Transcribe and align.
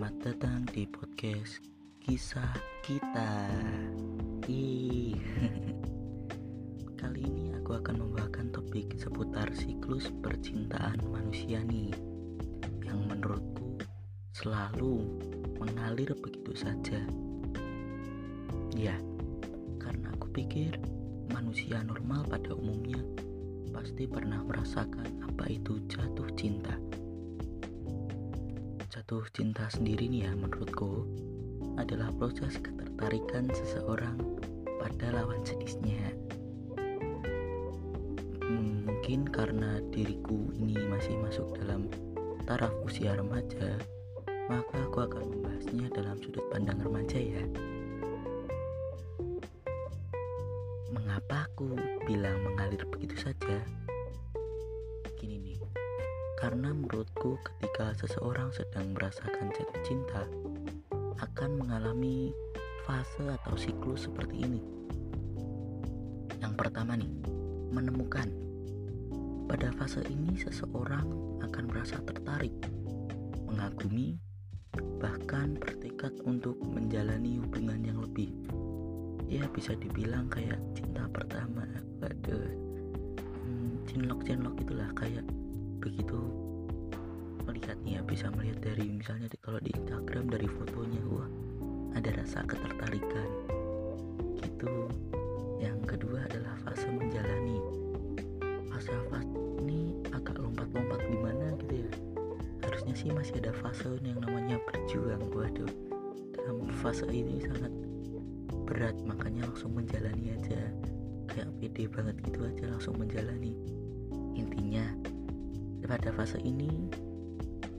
Selamat 0.00 0.32
datang 0.32 0.64
di 0.72 0.88
podcast 0.88 1.60
kisah 2.00 2.56
kita. 2.80 3.52
Kali 7.04 7.20
ini 7.20 7.52
aku 7.52 7.76
akan 7.76 8.08
membawakan 8.08 8.48
topik 8.48 8.96
seputar 8.96 9.52
siklus 9.52 10.08
percintaan 10.24 11.04
manusia 11.04 11.60
nih 11.68 11.92
yang 12.80 12.96
menurutku 13.12 13.76
selalu 14.32 15.04
mengalir 15.60 16.16
begitu 16.16 16.56
saja. 16.56 17.04
Ya, 18.72 18.96
karena 19.84 20.16
aku 20.16 20.32
pikir 20.32 20.80
manusia 21.28 21.84
normal 21.84 22.24
pada 22.24 22.56
umumnya 22.56 23.04
pasti 23.68 24.08
pernah 24.08 24.40
merasakan 24.48 25.28
apa 25.28 25.44
itu 25.52 25.76
jatuh 25.92 26.32
cinta 26.40 26.72
jatuh 29.10 29.26
cinta 29.34 29.66
sendiri 29.66 30.06
nih 30.06 30.30
ya 30.30 30.38
menurutku 30.38 31.02
adalah 31.82 32.14
proses 32.14 32.62
ketertarikan 32.62 33.50
seseorang 33.50 34.14
pada 34.78 35.10
lawan 35.10 35.42
jenisnya. 35.42 36.14
Hmm, 38.38 38.86
mungkin 38.86 39.26
karena 39.26 39.82
diriku 39.90 40.54
ini 40.54 40.78
masih 40.86 41.18
masuk 41.26 41.58
dalam 41.58 41.90
taraf 42.46 42.70
usia 42.86 43.18
remaja, 43.18 43.82
maka 44.46 44.78
aku 44.78 45.02
akan 45.02 45.26
membahasnya 45.26 45.90
dalam 45.90 46.14
sudut 46.22 46.46
pandang 46.54 46.78
remaja 46.78 47.18
ya. 47.18 47.42
Mengapa 50.94 51.50
aku 51.50 51.74
bilang 52.06 52.46
mengalir 52.46 52.86
begitu 52.86 53.18
saja? 53.18 53.58
Karena 56.50 56.74
menurutku 56.74 57.38
ketika 57.46 57.94
seseorang 57.94 58.50
sedang 58.50 58.90
merasakan 58.90 59.54
jatuh 59.54 59.82
cinta 59.86 60.26
akan 61.22 61.62
mengalami 61.62 62.34
fase 62.82 63.22
atau 63.22 63.54
siklus 63.54 64.10
seperti 64.10 64.50
ini. 64.50 64.58
Yang 66.42 66.54
pertama 66.58 66.98
nih, 66.98 67.06
menemukan. 67.70 68.34
Pada 69.46 69.70
fase 69.78 70.02
ini 70.10 70.34
seseorang 70.42 71.06
akan 71.38 71.64
merasa 71.70 72.02
tertarik, 72.02 72.58
mengagumi, 73.46 74.18
bahkan 74.98 75.54
bertekad 75.54 76.18
untuk 76.26 76.58
menjalani 76.66 77.38
hubungan 77.38 77.78
yang 77.78 78.02
lebih. 78.02 78.34
Ya 79.30 79.46
bisa 79.54 79.78
dibilang 79.78 80.26
kayak 80.26 80.58
cinta 80.74 81.06
pertama. 81.14 81.62
Waduh, 82.02 82.50
hmm, 83.22 83.86
cinlok-cinlok 83.86 84.58
itulah 84.66 84.90
kayak 84.98 85.22
begitu 85.80 86.20
melihatnya 87.48 88.04
bisa 88.06 88.28
melihat 88.36 88.62
dari 88.62 88.86
misalnya 88.94 89.26
di, 89.26 89.38
kalau 89.42 89.58
di 89.58 89.74
Instagram 89.74 90.30
dari 90.30 90.46
fotonya 90.46 91.02
wah 91.10 91.26
ada 91.98 92.14
rasa 92.14 92.46
ketertarikan. 92.46 93.30
Gitu. 94.38 94.86
Yang 95.58 95.78
kedua 95.96 96.24
adalah 96.30 96.54
fase 96.62 96.86
menjalani. 96.86 97.58
Fase 98.70 98.94
fase 99.10 99.34
ini 99.64 99.98
agak 100.14 100.38
lompat-lompat 100.38 101.00
gimana 101.10 101.58
gitu 101.64 101.84
ya? 101.84 101.90
Harusnya 102.62 102.94
sih 102.94 103.10
masih 103.10 103.42
ada 103.42 103.52
fase 103.58 103.90
yang 104.06 104.22
namanya 104.22 104.62
berjuang. 104.70 105.26
Waduh 105.34 105.72
dalam 106.38 106.70
fase 106.78 107.10
ini 107.10 107.42
sangat 107.42 107.72
berat. 108.70 108.94
Makanya 109.02 109.50
langsung 109.50 109.74
menjalani 109.74 110.38
aja. 110.38 110.60
Kayak 111.26 111.50
pede 111.58 111.84
banget 111.90 112.16
gitu 112.22 112.46
aja 112.46 112.64
langsung 112.70 112.94
menjalani. 112.94 113.58
Intinya 114.38 114.69
pada 115.90 116.14
fase 116.14 116.38
ini 116.46 116.70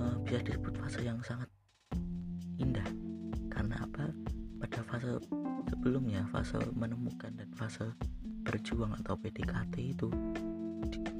uh, 0.00 0.16
bisa 0.24 0.40
disebut 0.40 0.72
fase 0.80 1.04
yang 1.04 1.20
sangat 1.20 1.44
indah. 2.56 2.88
Karena 3.52 3.84
apa? 3.84 4.08
Pada 4.64 4.80
fase 4.88 5.20
sebelumnya 5.68 6.24
fase 6.32 6.56
menemukan 6.72 7.36
dan 7.36 7.52
fase 7.52 7.84
berjuang 8.48 8.96
atau 9.04 9.12
PDKT 9.20 9.74
itu 9.92 10.08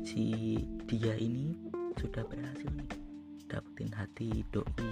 si 0.01 0.57
dia 0.89 1.13
ini 1.21 1.53
sudah 2.01 2.25
berhasil 2.25 2.73
dapetin 3.53 3.93
hati 3.93 4.41
doi. 4.49 4.89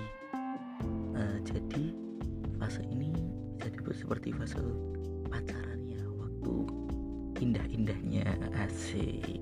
Uh, 1.17 1.41
jadi 1.49 1.97
fase 2.61 2.85
ini 2.85 3.09
bisa 3.57 3.73
disebut 3.73 3.97
seperti 3.97 4.37
fase 4.37 4.61
pacarannya. 5.33 6.05
Waktu 6.13 6.55
indah-indahnya 7.41 8.37
asik 8.69 9.36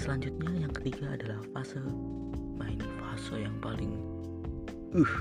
selanjutnya 0.00 0.64
yang 0.64 0.72
ketiga 0.72 1.12
adalah 1.12 1.40
fase 1.52 1.76
nah 2.56 2.68
ini 2.68 2.88
fase 3.04 3.36
yang 3.36 3.56
paling 3.60 4.00
uh 4.96 5.14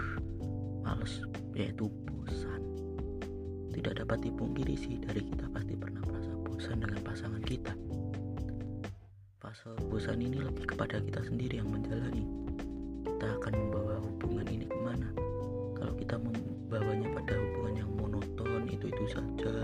males 0.89 1.21
yaitu 1.53 1.91
bosan. 2.07 2.63
Tidak 3.75 3.93
dapat 3.99 4.23
dipungkiri 4.23 4.73
sih 4.79 4.95
dari 5.03 5.21
kita 5.21 5.45
pasti 5.51 5.75
pernah 5.75 6.01
merasa 6.07 6.31
bosan 6.47 6.79
dengan 6.79 6.99
pasangan 7.03 7.43
kita. 7.43 7.75
Fase 9.43 9.69
bosan 9.91 10.23
ini 10.23 10.39
lebih 10.39 10.65
kepada 10.65 11.03
kita 11.03 11.21
sendiri 11.27 11.59
yang 11.59 11.69
menjalani. 11.69 12.23
Kita 13.03 13.27
akan 13.35 13.53
membawa 13.53 13.99
hubungan 13.99 14.47
ini 14.47 14.65
ke 14.65 14.77
mana? 14.79 15.09
Kalau 15.75 15.93
kita 15.99 16.15
membawanya 16.17 17.07
pada 17.13 17.35
hubungan 17.35 17.75
yang 17.83 17.91
monoton 17.99 18.63
itu-itu 18.71 19.03
saja 19.11 19.58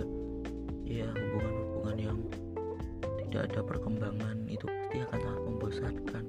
tidak 3.36 3.52
ada 3.52 3.68
perkembangan 3.68 4.48
itu 4.48 4.64
pasti 4.64 5.04
akan 5.04 5.20
sangat 5.20 5.42
membosankan. 5.44 6.26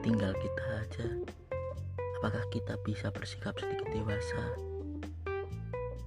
Tinggal 0.00 0.32
kita 0.40 0.64
aja. 0.80 1.08
Apakah 2.16 2.40
kita 2.48 2.80
bisa 2.80 3.12
bersikap 3.12 3.60
sedikit 3.60 3.92
dewasa? 3.92 4.40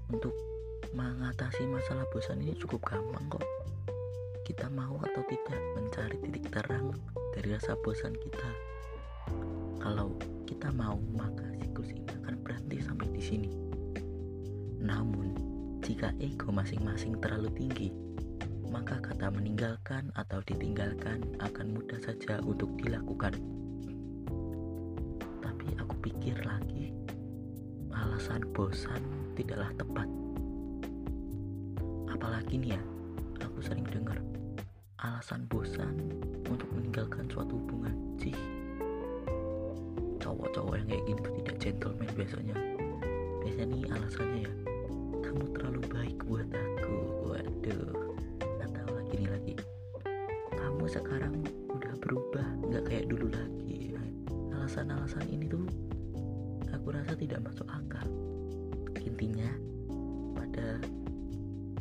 Untuk 0.10 0.34
mengatasi 0.90 1.70
masalah 1.70 2.02
bosan 2.10 2.42
ini 2.42 2.58
cukup 2.58 2.82
gampang 2.82 3.38
kok. 3.38 3.46
Kita 4.42 4.66
mau 4.74 4.98
atau 5.06 5.22
tidak 5.30 5.62
mencari 5.78 6.18
titik 6.26 6.50
terang 6.50 6.98
dari 7.38 7.54
rasa 7.54 7.78
bosan 7.78 8.18
kita. 8.18 8.50
Kalau 9.86 10.18
kita 10.50 10.74
mau 10.74 10.98
maka 11.14 11.46
siklus 11.62 11.94
ini 11.94 12.10
akan 12.10 12.42
berhenti 12.42 12.82
sampai 12.82 13.06
di 13.14 13.22
sini. 13.22 13.54
Namun 14.82 15.38
jika 15.86 16.10
ego 16.18 16.50
masing-masing 16.50 17.22
terlalu 17.22 17.54
tinggi 17.54 18.13
maka 18.74 18.98
kata 18.98 19.30
meninggalkan 19.30 20.10
atau 20.18 20.42
ditinggalkan 20.50 21.22
akan 21.38 21.78
mudah 21.78 22.02
saja 22.02 22.42
untuk 22.42 22.74
dilakukan. 22.82 23.38
Tapi 25.46 25.68
aku 25.78 25.94
pikir 26.02 26.42
lagi, 26.42 26.90
alasan 27.94 28.42
bosan 28.50 28.98
tidaklah 29.38 29.70
tepat. 29.78 30.10
Apalagi 32.10 32.58
nih 32.58 32.74
ya, 32.74 32.82
aku 33.46 33.62
sering 33.62 33.86
dengar 33.86 34.18
alasan 34.98 35.46
bosan 35.46 35.94
untuk 36.50 36.66
meninggalkan 36.74 37.30
suatu 37.30 37.54
hubungan. 37.54 37.94
Cih, 38.18 38.34
cowok-cowok 40.18 40.82
yang 40.82 40.88
kayak 40.90 41.04
gini 41.06 41.20
tuh 41.22 41.34
tidak 41.46 41.56
gentleman 41.62 42.10
biasanya. 42.18 42.56
Biasanya 43.46 43.66
nih 43.70 43.84
alasannya 43.94 44.40
ya, 44.50 44.54
kamu 45.22 45.46
terlalu 45.54 45.82
baik 45.94 46.18
buat 46.26 46.50
aku. 46.50 46.73
Ini 55.34 55.50
tuh 55.50 55.66
aku 56.70 56.94
rasa 56.94 57.18
tidak 57.18 57.42
masuk 57.42 57.66
akal. 57.66 58.06
Intinya 59.02 59.50
pada 60.38 60.78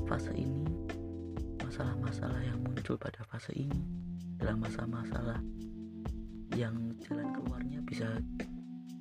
fase 0.08 0.32
ini 0.32 0.64
masalah-masalah 1.60 2.40
yang 2.44 2.58
muncul 2.64 2.96
pada 2.96 3.20
fase 3.28 3.52
ini 3.52 3.80
adalah 4.36 4.56
masalah-masalah 4.68 5.40
yang 6.56 6.92
jalan 7.04 7.32
keluarnya 7.32 7.80
bisa 7.84 8.08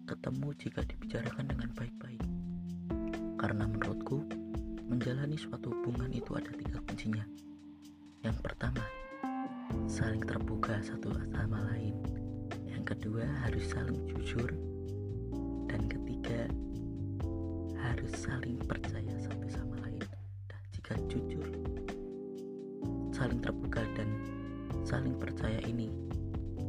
ketemu 0.08 0.48
jika 0.60 0.84
dibicarakan 0.88 1.46
dengan 1.48 1.70
baik-baik. 1.76 2.24
Karena 3.40 3.66
menurutku 3.68 4.24
menjalani 4.88 5.40
suatu 5.40 5.72
hubungan 5.72 6.12
itu 6.12 6.36
ada 6.36 6.52
tiga 6.52 6.78
kuncinya. 6.84 7.24
Yang 8.22 8.38
pertama, 8.44 8.84
saling 9.88 10.22
terbuka 10.24 10.78
satu 10.84 11.10
sama 11.32 11.64
lain. 11.74 12.21
Kedua, 12.92 13.24
harus 13.48 13.72
saling 13.72 14.04
jujur. 14.04 14.52
Dan 15.72 15.88
ketiga, 15.88 16.44
harus 17.80 18.12
saling 18.20 18.60
percaya 18.68 19.16
satu 19.16 19.48
sama 19.48 19.80
lain. 19.80 20.04
Dan 20.52 20.62
jika 20.76 21.00
jujur, 21.08 21.48
saling 23.16 23.40
terbuka 23.40 23.88
dan 23.96 24.12
saling 24.84 25.16
percaya 25.16 25.64
ini 25.64 25.88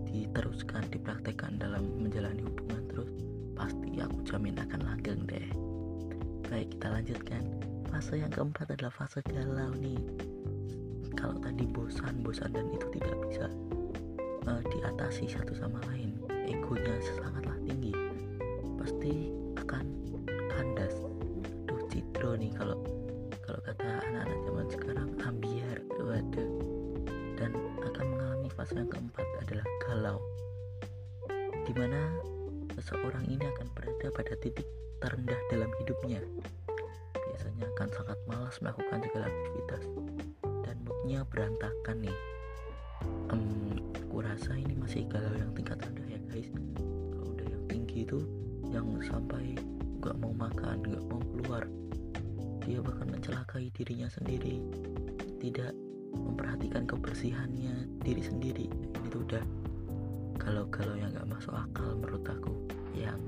diteruskan, 0.06 0.86
dipraktekkan 0.94 1.58
dalam 1.58 1.90
menjalani 1.98 2.46
hubungan 2.46 2.86
terus, 2.86 3.10
pasti 3.58 3.98
aku 3.98 4.22
jamin 4.22 4.54
akan 4.62 4.80
langgeng 4.86 5.26
deh. 5.26 5.50
Baik, 6.46 6.70
kita 6.78 7.02
lanjutkan. 7.02 7.42
Fase 7.90 8.22
yang 8.22 8.30
keempat 8.30 8.70
adalah 8.70 8.94
fase 8.94 9.26
galau 9.26 9.75
nih 9.75 9.98
kalau 11.18 11.36
tadi 11.38 11.68
bosan 11.68 12.25
bosan 12.25 12.50
dan 12.56 12.66
itu 12.72 12.86
tidak 12.98 13.16
bisa 13.28 13.46
uh, 14.52 14.60
diatasi 14.69 15.25
satu 15.32 15.56
sama 15.56 15.81
lain. 15.88 16.12
Egonya 16.44 17.00
sangatlah 17.16 17.56
tinggi. 17.64 17.93
Pasti 18.76 19.32
akan 19.56 19.84
kandas. 20.52 20.94
Duh 21.64 21.81
citro 21.88 22.37
nih 22.37 22.52
kalau 22.52 22.76
kalau 23.40 23.60
kata 23.64 23.88
anak-anak 24.12 24.38
zaman 24.44 24.66
sekarang 24.69 25.08
ambiar 25.25 25.78
waduh. 25.96 26.50
Dan 27.40 27.52
akan 27.82 28.06
mengalami 28.06 28.49
fase 28.52 28.76
yang 28.76 28.90
keempat 28.93 29.26
adalah 29.40 29.66
galau. 29.88 30.19
Di 31.64 31.72
mana 31.72 32.12
seseorang 32.76 33.25
ini 33.31 33.43
akan 33.43 33.66
berada 33.72 34.08
pada 34.12 34.34
titik 34.38 34.66
terendah 35.00 35.40
dalam 35.50 35.70
hidupnya. 35.82 36.20
Biasanya 37.16 37.66
akan 37.75 37.88
sangat 37.90 38.19
malas 38.28 38.56
melakukan 38.60 39.00
segala 39.02 39.26
aktivitas. 39.26 39.82
Dan 40.62 40.76
moodnya 40.87 41.20
berantakan 41.26 41.96
nih. 42.06 42.19
Um, 43.34 43.62
rasa 44.22 44.54
ini 44.54 44.78
masih 44.78 45.04
galau 45.10 45.34
yang 45.34 45.50
tingkat 45.52 45.78
rendah 45.82 46.06
ya 46.06 46.20
guys. 46.30 46.48
Kalau 47.12 47.28
udah 47.34 47.46
yang 47.46 47.64
tinggi 47.66 48.06
itu 48.06 48.19
yang 48.70 48.86
sampai 49.02 49.58
gak 50.02 50.16
mau 50.19 50.32
makan 50.34 50.82
gak 50.86 51.04
mau 51.06 51.20
keluar 51.20 51.66
dia 52.62 52.78
bahkan 52.78 53.10
mencelakai 53.10 53.74
dirinya 53.74 54.06
sendiri 54.06 54.62
tidak 55.42 55.74
memperhatikan 56.14 56.86
kebersihannya 56.86 57.90
diri 58.06 58.22
sendiri. 58.22 58.66
Ini 58.70 59.06
tuh 59.10 59.22
udah 59.26 59.44
kalau-kalau 60.38 60.94
yang 60.94 61.10
gak 61.12 61.26
masuk 61.26 61.54
akal 61.54 61.98
menurut 61.98 62.22
aku 62.26 62.54
yang 62.94 63.18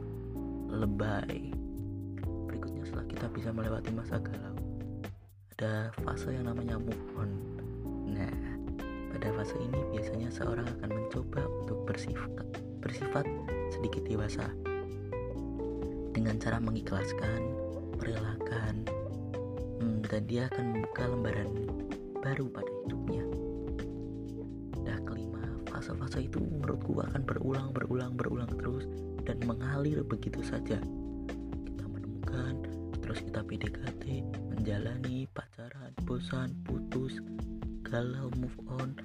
lebay. 0.71 1.51
Berikutnya 2.47 2.87
setelah 2.87 3.07
kita 3.11 3.27
bisa 3.35 3.51
melewati 3.51 3.91
masa 3.91 4.23
galau 4.23 4.55
ada 5.55 5.95
fase 6.03 6.35
yang 6.35 6.51
namanya 6.51 6.83
move 6.83 7.07
on. 7.15 7.31
Nah 8.11 8.54
pada 9.15 9.31
fase 9.39 9.55
ini 9.63 9.79
biasanya 9.95 10.27
seorang 10.35 10.67
akan 10.67 10.91
mencoba 10.91 11.47
untuk 11.63 11.87
bersifat 11.87 12.43
bersifat 12.83 13.25
sedikit 13.71 14.03
dewasa 14.11 14.51
dengan 16.15 16.39
cara 16.39 16.59
mengikhlaskan, 16.59 17.41
merelakan, 17.99 18.87
hmm, 19.83 20.03
dan 20.07 20.23
dia 20.27 20.51
akan 20.51 20.65
membuka 20.75 21.03
lembaran 21.11 21.51
baru 22.23 22.47
pada 22.51 22.71
hidupnya. 22.87 23.25
Dah 24.83 24.99
kelima, 25.07 25.43
fase-fase 25.71 26.27
itu 26.27 26.39
menurutku 26.39 26.99
akan 27.03 27.23
berulang, 27.23 27.71
berulang, 27.75 28.13
berulang 28.19 28.51
terus 28.59 28.87
dan 29.27 29.43
mengalir 29.43 30.03
begitu 30.07 30.43
saja. 30.43 30.79
Kita 31.67 31.85
menemukan, 31.87 32.63
terus 33.03 33.23
kita 33.23 33.43
PDKT, 33.43 34.23
menjalani 34.55 35.27
pacaran, 35.35 35.91
bosan, 36.07 36.55
putus, 36.63 37.19
galau, 37.85 38.33
move 38.41 38.57
on, 38.81 38.97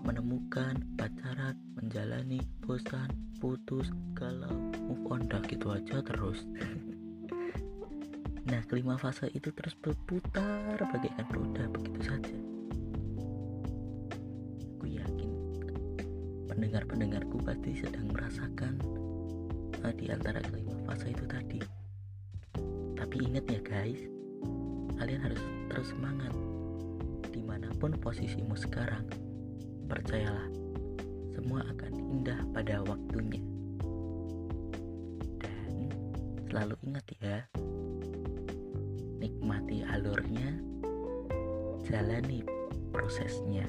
menemukan, 0.00 0.80
pacaran, 0.96 1.52
menjalani, 1.76 2.40
bosan, 2.64 3.12
putus, 3.36 3.92
galau, 4.16 4.56
move 4.88 5.04
on, 5.12 5.28
dah 5.28 5.44
gitu 5.44 5.68
aja 5.68 6.00
terus. 6.00 6.48
nah, 8.50 8.64
kelima 8.64 8.96
fase 8.96 9.28
itu 9.36 9.52
terus 9.52 9.76
berputar 9.76 10.80
bagaikan 10.80 11.28
roda 11.28 11.68
begitu 11.68 12.00
saja. 12.00 12.36
Aku 14.80 14.86
yakin 14.88 15.30
pendengar-pendengarku 16.48 17.36
pasti 17.44 17.84
sedang 17.84 18.08
merasakan 18.16 18.80
uh, 19.84 19.92
di 19.92 20.08
antara 20.08 20.40
kelima 20.40 20.72
fase 20.88 21.12
itu 21.12 21.28
tadi. 21.28 21.60
Tapi 22.96 23.16
ingat 23.28 23.44
ya 23.44 23.60
guys, 23.60 24.00
kalian 24.96 25.20
harus 25.20 25.42
terus 25.68 25.92
semangat 25.92 26.32
di 27.36 27.44
mana 27.44 27.68
pun 27.76 27.92
posisimu 28.00 28.56
sekarang 28.56 29.04
Percayalah, 29.86 30.50
semua 31.30 31.62
akan 31.62 31.92
indah 31.94 32.42
pada 32.50 32.82
waktunya. 32.82 33.38
Dan 35.38 35.94
selalu 36.50 36.74
ingat 36.90 37.06
ya, 37.22 37.46
nikmati 39.22 39.86
alurnya, 39.86 40.58
jalani 41.86 42.42
prosesnya. 42.90 43.62